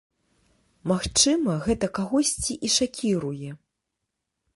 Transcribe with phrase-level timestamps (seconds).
[0.91, 3.49] Магчыма, гэта кагосьці і шакіруе.